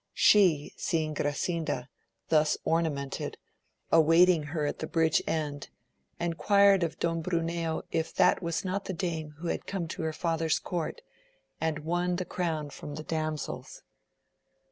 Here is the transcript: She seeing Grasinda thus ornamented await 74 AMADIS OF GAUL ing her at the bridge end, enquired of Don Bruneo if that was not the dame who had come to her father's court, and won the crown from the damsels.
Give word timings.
She 0.15 0.73
seeing 0.77 1.13
Grasinda 1.13 1.87
thus 2.29 2.57
ornamented 2.63 3.37
await 3.91 4.21
74 4.29 4.33
AMADIS 4.33 4.33
OF 4.33 4.33
GAUL 4.33 4.33
ing 4.33 4.55
her 4.55 4.65
at 4.65 4.79
the 4.79 4.87
bridge 4.87 5.21
end, 5.27 5.69
enquired 6.19 6.81
of 6.81 6.97
Don 6.97 7.21
Bruneo 7.21 7.83
if 7.91 8.11
that 8.15 8.41
was 8.41 8.65
not 8.65 8.85
the 8.85 8.93
dame 8.93 9.35
who 9.37 9.49
had 9.49 9.67
come 9.67 9.87
to 9.89 10.01
her 10.01 10.11
father's 10.11 10.57
court, 10.57 11.01
and 11.59 11.85
won 11.85 12.15
the 12.15 12.25
crown 12.25 12.71
from 12.71 12.95
the 12.95 13.03
damsels. 13.03 13.83